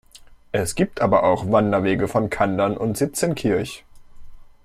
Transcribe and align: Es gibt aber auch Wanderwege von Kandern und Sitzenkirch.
Es 0.51 0.73
gibt 0.73 0.99
aber 0.99 1.21
auch 1.25 1.51
Wanderwege 1.51 2.07
von 2.07 2.31
Kandern 2.31 2.75
und 2.75 2.97
Sitzenkirch. 2.97 3.85